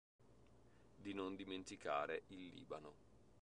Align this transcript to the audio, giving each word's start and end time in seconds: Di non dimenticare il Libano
Di 0.95 1.13
non 1.13 1.35
dimenticare 1.35 2.23
il 2.29 2.47
Libano 2.55 2.93